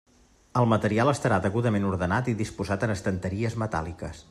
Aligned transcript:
El 0.61 0.67
material 0.71 1.11
estarà 1.11 1.37
degudament 1.43 1.85
ordenat 1.91 2.31
i 2.33 2.37
disposat 2.41 2.87
en 2.89 2.95
estanteries 2.97 3.61
metàl·liques. 3.65 4.19